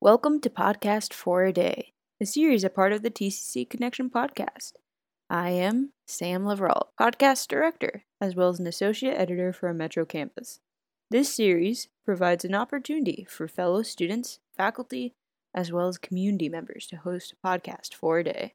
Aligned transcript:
Welcome 0.00 0.40
to 0.42 0.48
Podcast 0.48 1.12
for 1.12 1.42
a 1.42 1.52
Day, 1.52 1.92
a 2.22 2.24
series 2.24 2.62
a 2.62 2.70
part 2.70 2.92
of 2.92 3.02
the 3.02 3.10
TCC 3.10 3.68
Connection 3.68 4.08
podcast. 4.08 4.74
I 5.28 5.50
am 5.50 5.90
Sam 6.06 6.44
Levrault, 6.44 6.90
podcast 6.98 7.48
director, 7.48 8.04
as 8.20 8.36
well 8.36 8.48
as 8.48 8.60
an 8.60 8.68
associate 8.68 9.18
editor 9.18 9.52
for 9.52 9.68
a 9.68 9.74
Metro 9.74 10.04
campus. 10.04 10.60
This 11.10 11.34
series 11.34 11.88
provides 12.04 12.44
an 12.44 12.54
opportunity 12.54 13.26
for 13.28 13.48
fellow 13.48 13.82
students, 13.82 14.38
faculty, 14.56 15.14
as 15.52 15.72
well 15.72 15.88
as 15.88 15.98
community 15.98 16.48
members 16.48 16.86
to 16.86 16.98
host 16.98 17.34
a 17.34 17.46
podcast 17.46 17.92
for 17.92 18.20
a 18.20 18.24
day. 18.24 18.54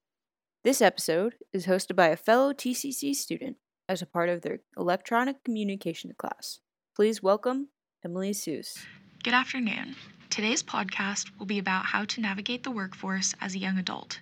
This 0.63 0.81
episode 0.81 1.35
is 1.51 1.65
hosted 1.65 1.97
by 1.97 2.07
a 2.07 2.15
fellow 2.15 2.53
TCC 2.53 3.13
student 3.13 3.57
as 3.89 4.01
a 4.01 4.05
part 4.05 4.29
of 4.29 4.43
their 4.43 4.61
electronic 4.77 5.43
communication 5.43 6.13
class. 6.17 6.59
Please 6.95 7.21
welcome 7.21 7.67
Emily 8.01 8.31
Suse. 8.31 8.77
Good 9.21 9.33
afternoon. 9.33 9.97
Today's 10.33 10.63
podcast 10.63 11.29
will 11.37 11.45
be 11.45 11.59
about 11.59 11.85
how 11.85 12.05
to 12.05 12.19
navigate 12.19 12.63
the 12.63 12.71
workforce 12.71 13.35
as 13.39 13.53
a 13.53 13.59
young 13.59 13.77
adult. 13.77 14.19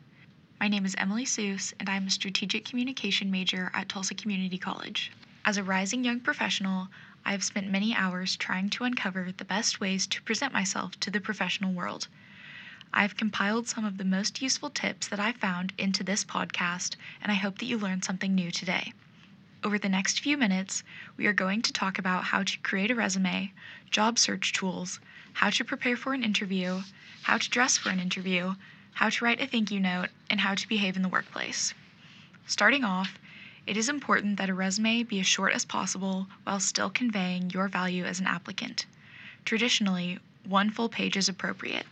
My 0.60 0.68
name 0.68 0.84
is 0.84 0.94
Emily 0.98 1.24
Suse, 1.24 1.74
and 1.80 1.88
I'm 1.88 2.08
a 2.08 2.10
strategic 2.10 2.66
communication 2.66 3.32
major 3.32 3.72
at 3.74 3.88
Tulsa 3.88 4.14
Community 4.14 4.58
College. 4.58 5.14
As 5.46 5.56
a 5.56 5.64
rising 5.64 6.04
young 6.04 6.20
professional, 6.20 6.90
I 7.24 7.32
have 7.32 7.46
spent 7.46 7.72
many 7.72 7.96
hours 7.96 8.36
trying 8.36 8.70
to 8.72 8.84
uncover 8.84 9.32
the 9.32 9.46
best 9.46 9.80
ways 9.80 10.06
to 10.08 10.22
present 10.24 10.52
myself 10.52 11.00
to 11.00 11.10
the 11.10 11.22
professional 11.22 11.72
world. 11.72 12.10
I've 12.94 13.16
compiled 13.16 13.70
some 13.70 13.86
of 13.86 13.98
the 13.98 14.04
most 14.04 14.42
useful 14.42 14.70
tips 14.70 15.08
that 15.08 15.20
I 15.22 15.32
found 15.32 15.72
into 15.78 16.04
this 16.04 16.26
podcast, 16.26 16.98
and 17.22 17.32
I 17.32 17.36
hope 17.36 17.60
that 17.60 17.68
you 17.68 17.78
learned 17.78 18.04
something 18.04 18.36
new 18.36 18.52
today. 18.52 18.92
Over 19.64 19.78
the 19.78 19.88
next 19.88 20.20
few 20.20 20.36
minutes, 20.36 20.84
we 21.16 21.26
are 21.26 21.32
going 21.32 21.62
to 21.62 21.72
talk 21.72 21.98
about 21.98 22.26
how 22.26 22.44
to 22.44 22.60
create 22.60 22.92
a 22.92 22.96
resume, 22.96 23.54
job 23.92 24.20
search 24.20 24.52
tools, 24.52 25.00
how 25.34 25.50
to 25.50 25.64
prepare 25.64 25.98
for 25.98 26.14
an 26.14 26.24
interview, 26.24 26.82
how 27.24 27.38
to 27.38 27.50
dress 27.50 27.78
for 27.78 27.90
an 27.90 28.00
interview, 28.00 28.56
how 28.94 29.10
to 29.10 29.24
write 29.26 29.42
a 29.42 29.48
thank 29.48 29.72
you 29.72 29.80
note, 29.80 30.10
and 30.30 30.40
how 30.40 30.56
to 30.56 30.68
behave 30.68 30.96
in 30.96 31.02
the 31.02 31.10
workplace. 31.10 31.74
Starting 32.46 32.84
off, 32.84 33.18
it 33.68 33.78
is 33.78 33.90
important 33.90 34.38
that 34.38 34.50
a 34.50 34.54
resume 34.54 35.04
be 35.04 35.20
as 35.20 35.28
short 35.28 35.54
as 35.54 35.66
possible 35.66 36.28
while 36.44 36.60
still 36.60 36.90
conveying 36.90 37.50
your 37.52 37.68
value 37.68 38.04
as 38.04 38.20
an 38.20 38.28
applicant. 38.28 38.86
Traditionally, 39.46 40.20
one 40.44 40.70
full 40.72 40.90
page 40.90 41.16
is 41.16 41.30
appropriate. 41.30 41.86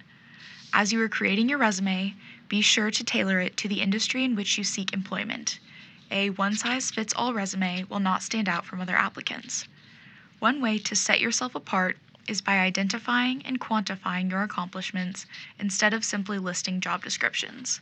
As 0.74 0.92
you 0.92 1.02
are 1.02 1.10
creating 1.10 1.50
your 1.50 1.60
resume, 1.60 2.16
be 2.48 2.62
sure 2.62 2.92
to 2.92 3.04
tailor 3.04 3.40
it 3.40 3.56
to 3.58 3.68
the 3.68 3.82
industry 3.82 4.24
in 4.24 4.36
which 4.36 4.58
you 4.58 4.64
seek 4.64 4.94
employment. 4.94 5.60
A 6.12 6.32
one 6.32 6.56
size 6.56 6.90
fits 6.90 7.14
all 7.16 7.34
resume 7.34 7.86
will 7.90 8.00
not 8.00 8.24
stand 8.24 8.50
out 8.50 8.66
from 8.66 8.82
other 8.82 8.96
applicants. 8.96 9.68
One 10.40 10.60
way 10.62 10.80
to 10.80 10.96
set 10.96 11.20
yourself 11.20 11.54
apart 11.54 11.98
is 12.30 12.42
by 12.42 12.60
identifying 12.60 13.42
and 13.44 13.60
quantifying 13.60 14.30
your 14.30 14.44
accomplishments 14.44 15.26
instead 15.58 15.94
of 15.94 16.06
simply 16.06 16.38
listing 16.38 16.80
job 16.80 17.04
descriptions. 17.04 17.82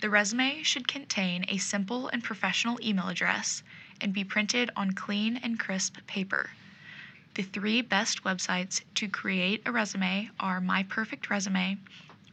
The 0.00 0.08
resume 0.08 0.62
should 0.62 0.88
contain 0.88 1.44
a 1.48 1.58
simple 1.58 2.08
and 2.08 2.24
professional 2.24 2.78
email 2.82 3.08
address 3.08 3.62
and 4.00 4.14
be 4.14 4.24
printed 4.24 4.70
on 4.74 4.92
clean 4.92 5.36
and 5.36 5.60
crisp 5.60 5.98
paper. 6.06 6.50
The 7.34 7.42
three 7.42 7.82
best 7.82 8.24
websites 8.24 8.80
to 8.94 9.06
create 9.06 9.62
a 9.66 9.72
resume 9.72 10.30
are 10.40 10.60
My 10.60 10.82
Perfect 10.82 11.28
Resume, 11.28 11.78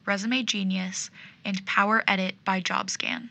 Resume 0.05 0.43
Genius, 0.43 1.09
and 1.43 1.65
Power 1.65 2.03
Edit 2.07 2.35
by 2.45 2.61
JobScan. 2.61 3.29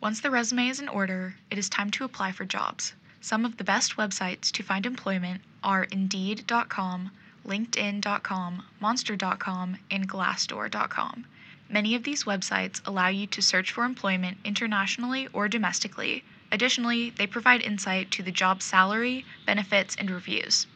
Once 0.00 0.20
the 0.20 0.30
resume 0.30 0.68
is 0.68 0.80
in 0.80 0.88
order, 0.88 1.36
it 1.50 1.56
is 1.56 1.68
time 1.68 1.90
to 1.92 2.04
apply 2.04 2.32
for 2.32 2.44
jobs. 2.44 2.94
Some 3.20 3.44
of 3.44 3.56
the 3.56 3.64
best 3.64 3.96
websites 3.96 4.52
to 4.52 4.62
find 4.62 4.84
employment 4.84 5.40
are 5.62 5.84
Indeed.com, 5.84 7.10
LinkedIn.com, 7.46 8.64
Monster.com, 8.80 9.78
and 9.90 10.08
Glassdoor.com. 10.08 11.26
Many 11.70 11.94
of 11.94 12.04
these 12.04 12.24
websites 12.24 12.80
allow 12.86 13.08
you 13.08 13.26
to 13.26 13.42
search 13.42 13.72
for 13.72 13.84
employment 13.84 14.38
internationally 14.44 15.28
or 15.32 15.48
domestically. 15.48 16.24
Additionally, 16.50 17.10
they 17.10 17.26
provide 17.26 17.60
insight 17.60 18.10
to 18.12 18.22
the 18.22 18.32
job 18.32 18.62
salary, 18.62 19.26
benefits, 19.44 19.94
and 19.96 20.10
reviews. 20.10 20.66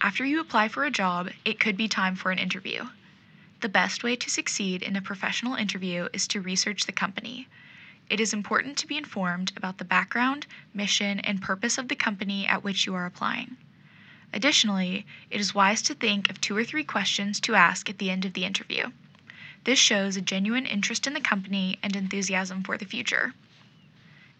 After 0.00 0.24
you 0.24 0.40
apply 0.40 0.68
for 0.68 0.84
a 0.84 0.90
job, 0.90 1.30
it 1.44 1.60
could 1.60 1.76
be 1.76 1.88
time 1.88 2.16
for 2.16 2.30
an 2.30 2.38
interview. 2.38 2.88
The 3.60 3.68
best 3.68 4.04
way 4.04 4.16
to 4.16 4.30
succeed 4.30 4.82
in 4.82 4.96
a 4.96 5.02
professional 5.02 5.54
interview 5.54 6.08
is 6.12 6.28
to 6.28 6.40
research 6.40 6.86
the 6.86 6.92
company. 6.92 7.48
It 8.08 8.20
is 8.20 8.32
important 8.32 8.78
to 8.78 8.86
be 8.86 8.96
informed 8.96 9.52
about 9.56 9.76
the 9.76 9.84
background, 9.84 10.46
mission, 10.72 11.20
and 11.20 11.42
purpose 11.42 11.76
of 11.76 11.88
the 11.88 11.96
company 11.96 12.46
at 12.46 12.64
which 12.64 12.86
you 12.86 12.94
are 12.94 13.04
applying. 13.04 13.56
Additionally, 14.32 15.06
it 15.30 15.40
is 15.40 15.54
wise 15.54 15.80
to 15.82 15.94
think 15.94 16.28
of 16.28 16.40
two 16.40 16.56
or 16.56 16.62
three 16.62 16.84
questions 16.84 17.40
to 17.40 17.54
ask 17.54 17.88
at 17.88 17.98
the 17.98 18.10
end 18.10 18.24
of 18.24 18.34
the 18.34 18.44
interview. 18.44 18.90
This 19.64 19.78
shows 19.78 20.16
a 20.16 20.20
genuine 20.20 20.66
interest 20.66 21.06
in 21.06 21.14
the 21.14 21.20
company 21.20 21.78
and 21.82 21.96
enthusiasm 21.96 22.62
for 22.62 22.76
the 22.76 22.84
future. 22.84 23.34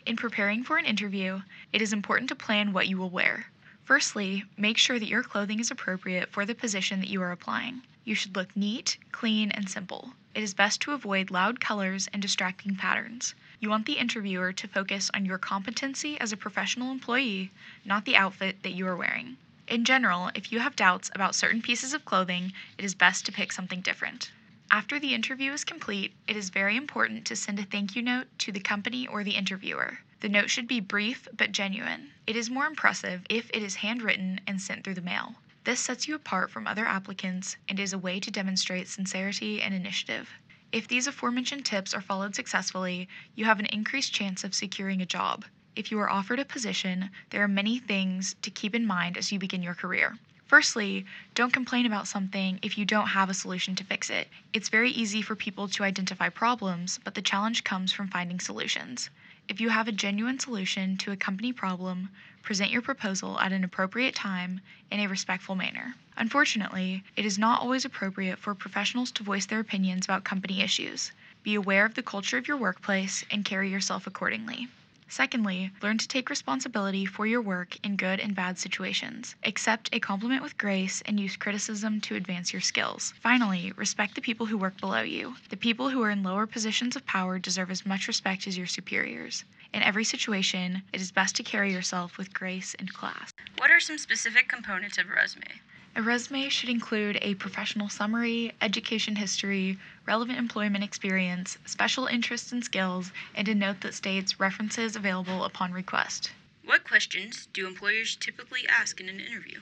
In 0.07 0.17
preparing 0.17 0.63
for 0.63 0.77
an 0.77 0.85
interview, 0.85 1.43
it 1.73 1.83
is 1.83 1.93
important 1.93 2.29
to 2.29 2.35
plan 2.35 2.73
what 2.73 2.89
you 2.89 2.99
will 2.99 3.11
wear. 3.11 3.47
Firstly, 3.85 4.45
make 4.57 4.77
sure 4.77 4.99
that 4.99 5.09
your 5.09 5.23
clothing 5.23 5.61
is 5.61 5.71
appropriate 5.71 6.31
for 6.31 6.45
the 6.45 6.55
position 6.55 7.01
that 7.01 7.09
you 7.09 7.23
are 7.23 7.33
applying. 7.33 7.83
You 8.05 8.15
should 8.15 8.37
look 8.37 8.55
neat, 8.55 8.99
clean, 9.13 9.51
and 9.51 9.69
simple. 9.69 10.13
It 10.35 10.43
is 10.43 10.55
best 10.55 10.81
to 10.83 10.93
avoid 10.93 11.31
loud 11.31 11.61
colors 11.61 12.09
and 12.13 12.23
distracting 12.23 12.77
patterns. 12.77 13.35
You 13.61 13.71
want 13.71 13.87
the 13.87 13.99
interviewer 13.99 14.53
to 14.53 14.69
focus 14.69 15.11
on 15.15 15.25
your 15.25 15.39
competency 15.39 16.21
as 16.21 16.33
a 16.33 16.37
professional 16.37 16.93
employee, 16.93 17.51
not 17.85 18.05
the 18.05 18.17
outfit 18.17 18.63
that 18.63 18.75
you 18.75 18.87
are 18.87 18.97
wearing. 18.97 19.39
In 19.71 19.85
general, 19.85 20.31
if 20.35 20.51
you 20.51 20.61
have 20.61 20.77
doubts 20.77 21.11
about 21.15 21.35
certain 21.35 21.61
pieces 21.61 21.93
of 21.93 22.07
clothing, 22.07 22.55
it 22.79 22.87
is 22.87 22.95
best 22.95 23.27
to 23.27 23.33
pick 23.33 23.53
something 23.53 23.83
different. 23.83 24.31
After 24.71 24.99
the 24.99 25.13
interview 25.13 25.53
is 25.53 25.63
complete, 25.63 26.15
it 26.27 26.37
is 26.37 26.49
very 26.49 26.75
important 26.75 27.27
to 27.27 27.37
send 27.37 27.59
a 27.59 27.65
thank 27.65 27.95
you 27.95 28.01
note 28.01 28.29
to 28.39 28.51
the 28.51 28.61
company 28.61 29.07
or 29.07 29.23
the 29.23 29.37
interviewer. 29.37 29.99
The 30.21 30.31
note 30.31 30.49
should 30.49 30.69
be 30.69 30.81
brief 30.81 31.29
but 31.37 31.53
genuine. 31.53 32.13
It 32.27 32.35
is 32.35 32.49
more 32.49 32.65
impressive 32.65 33.27
if 33.29 33.51
it 33.51 33.63
is 33.63 33.85
handwritten 33.85 34.41
and 34.47 34.59
sent 34.59 34.85
through 34.85 34.95
the 34.95 35.03
mail. 35.03 35.35
This 35.65 35.81
sets 35.81 36.09
you 36.09 36.15
apart 36.15 36.51
from 36.51 36.67
other 36.67 36.87
applicants 36.87 37.59
and 37.69 37.79
is 37.79 37.93
a 37.93 37.99
way 37.99 38.21
to 38.21 38.31
demonstrate 38.31 38.89
sincerity 38.89 39.61
and 39.61 39.75
initiative. 39.75 40.31
If 40.73 40.89
these 40.89 41.07
aforementioned 41.07 41.67
tips 41.67 41.93
are 41.93 42.01
followed 42.01 42.35
successfully, 42.35 43.07
you 43.35 43.45
have 43.45 43.61
an 43.61 43.67
increased 43.67 44.15
chance 44.15 44.45
of 44.45 44.55
securing 44.55 45.03
a 45.03 45.07
job 45.07 45.45
if 45.79 45.93
you 45.93 46.01
are 46.01 46.11
offered 46.11 46.41
a 46.41 46.45
position, 46.45 47.09
there 47.31 47.45
are 47.45 47.47
many 47.47 47.79
things 47.79 48.35
to 48.43 48.51
keep 48.51 48.75
in 48.75 48.85
mind 48.85 49.17
as 49.17 49.31
you 49.31 49.39
begin 49.39 49.63
your 49.63 49.77
career. 49.77 50.19
Firstly, 50.49 51.07
don't 51.37 51.53
complain 51.53 51.87
about 51.87 52.09
something 52.09 52.59
if 52.63 52.77
you 52.77 52.85
don't 52.85 53.07
have 53.07 53.31
a 53.31 53.35
solution 53.35 53.77
to 53.77 53.85
fix 53.85 54.11
it. 54.11 54.27
It's 54.53 54.71
very 54.71 54.91
easy 54.91 55.23
for 55.23 55.37
people 55.37 55.69
to 55.69 55.85
identify 55.85 56.31
problems, 56.31 56.99
but 57.05 57.15
the 57.15 57.23
challenge 57.23 57.63
comes 57.63 57.93
from 57.93 58.09
finding 58.09 58.41
solutions. 58.41 59.09
If 59.47 59.61
you 59.61 59.69
have 59.69 59.87
a 59.87 59.93
genuine 59.93 60.41
solution 60.41 60.97
to 60.97 61.13
a 61.13 61.17
company 61.17 61.53
problem, 61.53 62.09
present 62.43 62.73
your 62.73 62.83
proposal 62.83 63.39
at 63.39 63.53
an 63.53 63.63
appropriate 63.63 64.17
time 64.17 64.61
in 64.91 64.99
a 64.99 65.07
respectful 65.07 65.55
manner. 65.55 65.95
Unfortunately, 66.17 67.05
it 67.15 67.25
is 67.25 67.39
not 67.39 67.61
always 67.61 67.85
appropriate 67.85 68.41
for 68.41 68.53
professionals 68.53 69.13
to 69.13 69.23
voice 69.23 69.47
their 69.47 69.61
opinions 69.61 70.07
about 70.07 70.25
company 70.25 70.61
issues. 70.61 71.13
Be 71.45 71.55
aware 71.55 71.85
of 71.85 71.95
the 71.95 72.03
culture 72.03 72.37
of 72.37 72.49
your 72.49 72.57
workplace 72.57 73.25
and 73.31 73.45
carry 73.45 73.71
yourself 73.71 74.09
accordingly. 74.09 74.67
Secondly, 75.09 75.71
learn 75.83 75.97
to 75.99 76.07
take 76.07 76.29
responsibility 76.29 77.07
for 77.07 77.27
your 77.27 77.41
work 77.41 77.77
in 77.83 77.97
good 77.97 78.21
and 78.21 78.35
bad 78.35 78.59
situations. 78.59 79.37
Accept 79.43 79.89
a 79.93 80.01
compliment 80.01 80.43
with 80.43 80.59
grace 80.59 81.03
and 81.07 81.19
use 81.19 81.37
criticism 81.37 82.01
to 82.03 82.15
advance 82.15 82.53
your 82.53 82.61
skills. 82.61 83.15
Finally, 83.21 83.73
respect 83.77 84.15
the 84.15 84.21
people 84.21 84.47
who 84.47 84.59
work 84.59 84.79
below 84.81 85.01
you. 85.01 85.35
The 85.49 85.57
people 85.57 85.89
who 85.89 86.03
are 86.03 86.11
in 86.11 86.23
lower 86.23 86.47
positions 86.47 86.95
of 86.95 87.07
power 87.07 87.39
deserve 87.39 87.71
as 87.71 87.87
much 87.87 88.07
respect 88.07 88.47
as 88.47 88.59
your 88.59 88.67
superiors. 88.67 89.45
In 89.73 89.83
every 89.83 90.05
situation, 90.05 90.83
it 90.93 91.01
is 91.01 91.11
best 91.11 91.37
to 91.37 91.43
carry 91.43 91.73
yourself 91.73 92.19
with 92.19 92.33
grace 92.33 92.75
and 92.79 92.93
class. 92.93 93.33
What 93.57 93.71
are 93.71 93.81
some 93.81 93.99
specific 93.99 94.49
components 94.49 94.99
of 94.99 95.07
a 95.11 95.15
resume? 95.15 95.61
A 95.99 96.01
resume 96.01 96.49
should 96.49 96.69
include 96.69 97.19
a 97.23 97.35
professional 97.35 97.89
summary, 97.89 98.53
education 98.63 99.17
history, 99.17 99.81
relevant 100.07 100.39
employment 100.39 100.85
experience, 100.85 101.59
special 101.67 102.07
interests 102.07 102.53
and 102.53 102.65
skills, 102.65 103.11
and 103.35 103.49
a 103.49 103.55
note 103.57 103.81
that 103.81 103.95
states 103.95 104.39
references 104.39 104.95
available 104.95 105.43
upon 105.43 105.73
request. 105.73 106.31
What 106.65 106.85
questions 106.85 107.49
do 107.53 107.67
employers 107.67 108.15
typically 108.15 108.65
ask 108.69 109.01
in 109.01 109.09
an 109.09 109.19
interview? 109.19 109.59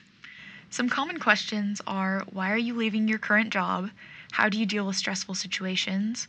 Some 0.69 0.89
common 0.89 1.19
questions 1.19 1.81
are 1.87 2.23
Why 2.31 2.51
are 2.51 2.57
you 2.57 2.75
leaving 2.75 3.07
your 3.07 3.17
current 3.17 3.49
job? 3.51 3.89
How 4.33 4.47
do 4.47 4.59
you 4.59 4.67
deal 4.67 4.85
with 4.85 4.95
stressful 4.95 5.33
situations? 5.33 6.27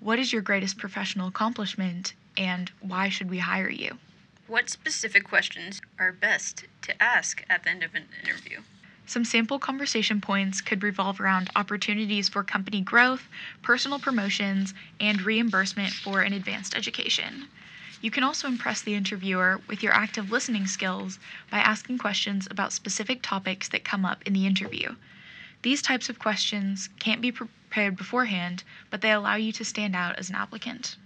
What 0.00 0.18
is 0.18 0.34
your 0.34 0.42
greatest 0.42 0.76
professional 0.76 1.28
accomplishment? 1.28 2.12
And 2.36 2.70
why 2.82 3.08
should 3.08 3.30
we 3.30 3.38
hire 3.38 3.70
you? 3.70 3.96
What 4.48 4.68
specific 4.68 5.24
questions 5.24 5.80
are 5.98 6.12
best 6.12 6.66
to 6.82 7.02
ask 7.02 7.42
at 7.48 7.64
the 7.64 7.70
end 7.70 7.82
of 7.82 7.94
an 7.94 8.04
interview? 8.22 8.60
Some 9.08 9.24
sample 9.24 9.60
conversation 9.60 10.20
points 10.20 10.60
could 10.60 10.82
revolve 10.82 11.20
around 11.20 11.48
opportunities 11.54 12.28
for 12.28 12.42
company 12.42 12.80
growth, 12.80 13.28
personal 13.62 14.00
promotions, 14.00 14.74
and 14.98 15.22
reimbursement 15.22 15.92
for 15.92 16.22
an 16.22 16.32
advanced 16.32 16.76
education. 16.76 17.48
You 18.00 18.10
can 18.10 18.24
also 18.24 18.48
impress 18.48 18.82
the 18.82 18.94
interviewer 18.94 19.60
with 19.68 19.80
your 19.80 19.92
active 19.92 20.32
listening 20.32 20.66
skills 20.66 21.20
by 21.50 21.58
asking 21.58 21.98
questions 21.98 22.48
about 22.50 22.72
specific 22.72 23.22
topics 23.22 23.68
that 23.68 23.84
come 23.84 24.04
up 24.04 24.22
in 24.26 24.32
the 24.32 24.46
interview. 24.46 24.96
These 25.62 25.82
types 25.82 26.08
of 26.08 26.18
questions 26.18 26.88
can't 26.98 27.20
be 27.20 27.32
prepared 27.32 27.96
beforehand, 27.96 28.64
but 28.90 29.02
they 29.02 29.12
allow 29.12 29.36
you 29.36 29.52
to 29.52 29.64
stand 29.64 29.94
out 29.94 30.18
as 30.18 30.30
an 30.30 30.36
applicant. 30.36 30.96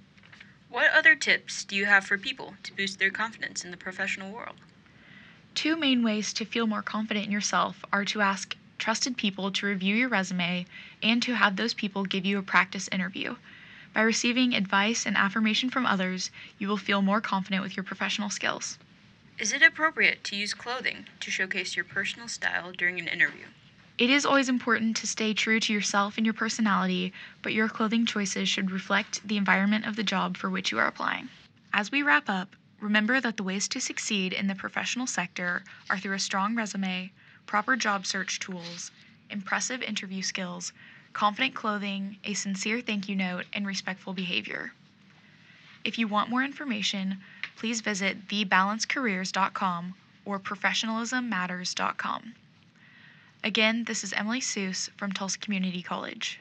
What 0.71 0.91
other 0.91 1.15
tips 1.15 1.65
do 1.65 1.77
you 1.77 1.85
have 1.85 2.07
for 2.07 2.17
people 2.17 2.55
to 2.63 2.73
boost 2.73 2.99
their 2.99 3.11
confidence 3.11 3.65
in 3.65 3.71
the 3.71 3.77
professional 3.77 4.33
world? 4.33 4.57
Two 5.55 5.77
main 5.77 6.03
ways 6.03 6.33
to 6.35 6.45
feel 6.45 6.67
more 6.67 6.83
confident 6.83 7.27
in 7.27 7.33
yourself 7.33 7.85
are 7.93 8.05
to 8.07 8.21
ask 8.21 8.57
trusted 8.79 9.17
people 9.17 9.51
to 9.53 9.67
review 9.67 9.95
your 9.95 10.09
resume 10.09 10.67
and 11.03 11.23
to 11.23 11.35
have 11.35 11.57
those 11.57 11.75
people 11.75 12.05
give 12.05 12.25
you 12.25 12.39
a 12.39 12.43
practice 12.43 12.89
interview. 12.91 13.37
By 13.93 14.03
receiving 14.03 14.55
advice 14.55 15.05
and 15.05 15.17
affirmation 15.17 15.69
from 15.69 15.85
others, 15.85 16.31
you 16.59 16.69
will 16.69 16.77
feel 16.77 17.03
more 17.03 17.21
confident 17.21 17.63
with 17.63 17.77
your 17.77 17.85
professional 17.85 18.31
skills. 18.31 18.79
Is 19.39 19.53
it 19.53 19.63
appropriate 19.63 20.23
to 20.25 20.37
use 20.37 20.55
clothing 20.55 21.07
to 21.19 21.31
showcase 21.31 21.75
your 21.75 21.85
personal 21.85 22.29
style 22.29 22.73
during 22.73 22.99
an 23.01 23.09
interview? 23.09 23.47
It 23.99 24.09
is 24.09 24.25
always 24.25 24.49
important 24.49 24.97
to 24.99 25.07
stay 25.07 25.35
true 25.35 25.61
to 25.61 25.73
yourself 25.73 26.17
and 26.17 26.25
your 26.25 26.33
personality, 26.33 27.13
but 27.43 27.53
your 27.53 27.69
clothing 27.69 28.07
choices 28.07 28.49
should 28.49 28.71
reflect 28.71 29.27
the 29.27 29.37
environment 29.37 29.87
of 29.87 29.97
the 29.97 30.03
job 30.03 30.37
for 30.37 30.49
which 30.49 30.71
you 30.71 30.79
are 30.79 30.87
applying. 30.87 31.29
As 31.73 31.91
we 31.93 32.03
wrap 32.03 32.29
up, 32.29 32.57
remember 32.81 33.21
that 33.21 33.37
the 33.37 33.43
ways 33.43 33.69
to 33.69 33.81
succeed 33.81 34.33
in 34.33 34.47
the 34.47 34.55
professional 34.55 35.07
sector 35.07 35.63
are 35.89 35.99
through 35.99 36.15
a 36.15 36.19
strong 36.19 36.55
resume, 36.55 37.13
proper 37.47 37.77
job 37.77 38.07
search 38.07 38.41
tools, 38.41 38.91
impressive 39.29 39.83
interview 39.83 40.23
skills, 40.23 40.73
confident 41.13 41.55
clothing, 41.55 42.17
a 42.25 42.35
sincere 42.35 42.81
thank 42.81 43.09
you 43.09 43.17
note, 43.17 43.47
and 43.53 43.67
respectful 43.67 44.13
behavior. 44.13 44.73
If 45.85 45.99
you 45.99 46.09
want 46.09 46.31
more 46.31 46.43
information, 46.43 47.21
please 47.57 47.81
visit 47.81 48.29
thebalancecareers.com 48.29 49.95
or 50.25 50.39
professionalismmatters.com. 50.39 52.35
Again, 53.43 53.85
this 53.85 54.05
is 54.05 54.13
Emily 54.13 54.41
Suse 54.41 54.91
from 54.97 55.13
Tulsa 55.13 55.39
Community 55.39 55.83
College. 55.83 56.41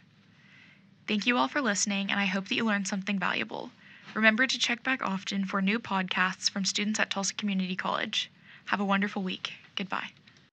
Thank 1.08 1.26
you 1.26 1.38
all 1.38 1.48
for 1.48 1.62
listening, 1.62 2.12
and 2.12 2.20
I 2.20 2.26
hope 2.26 2.50
that 2.50 2.56
you 2.56 2.66
learned 2.66 2.88
something 2.88 3.18
valuable. 3.18 3.72
Remember 4.16 4.48
to 4.48 4.58
check 4.60 4.84
back 4.84 5.02
often 5.04 5.46
for 5.46 5.62
new 5.62 5.80
podcasts 5.80 6.50
from 6.50 6.66
students 6.66 7.00
at 7.00 7.10
Tulsa 7.10 7.34
Community 7.36 7.76
College. 7.76 8.32
Have 8.66 8.80
a 8.80 8.86
wonderful 8.86 9.24
week. 9.24 9.54
Goodbye. 9.76 10.10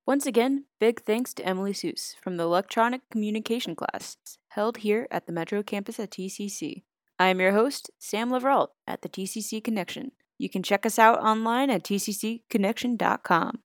Once 0.07 0.25
again, 0.25 0.65
big 0.79 1.03
thanks 1.03 1.35
to 1.35 1.45
Emily 1.45 1.73
Suse 1.73 2.15
from 2.21 2.37
the 2.37 2.45
Electronic 2.45 3.01
Communication 3.11 3.75
class 3.75 4.17
held 4.51 4.79
here 4.79 5.07
at 5.11 5.27
the 5.27 5.33
Metro 5.33 5.63
campus 5.63 6.01
at 6.01 6.11
TCC. 6.11 6.85
I 7.19 7.29
am 7.29 7.41
your 7.41 7.53
host, 7.53 7.91
Sam 7.99 8.31
Levrault 8.31 8.69
at 8.87 9.03
the 9.03 9.09
TCC 9.09 9.63
Connection. 9.63 10.13
You 10.39 10.49
can 10.49 10.63
check 10.63 10.87
us 10.87 10.99
out 10.99 11.19
online 11.21 11.71
at 11.71 11.83
tccconnection.com. 11.83 13.59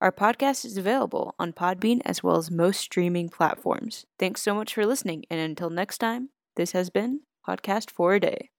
Our 0.00 0.12
podcast 0.12 0.64
is 0.64 0.76
available 0.76 1.34
on 1.38 1.52
Podbean 1.52 2.00
as 2.04 2.22
well 2.22 2.36
as 2.36 2.50
most 2.50 2.80
streaming 2.80 3.28
platforms. 3.28 4.04
Thanks 4.18 4.42
so 4.42 4.54
much 4.54 4.74
for 4.74 4.84
listening, 4.84 5.24
and 5.30 5.40
until 5.40 5.70
next 5.70 5.98
time, 5.98 6.28
this 6.56 6.72
has 6.72 6.90
been 6.90 7.20
Podcast 7.46 7.90
for 7.90 8.14
a 8.14 8.20
Day. 8.20 8.50